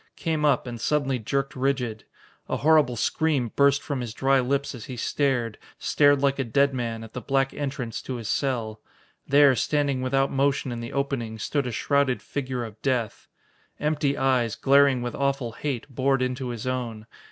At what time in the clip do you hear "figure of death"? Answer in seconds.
12.23-13.27